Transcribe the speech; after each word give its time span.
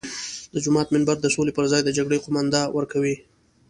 د 0.53 0.55
جومات 0.63 0.87
منبر 0.95 1.17
د 1.21 1.25
سولې 1.35 1.51
پر 1.57 1.65
ځای 1.71 1.81
د 1.83 1.89
جګړې 1.97 2.23
قومانده 2.25 2.61
ورکوي. 2.77 3.15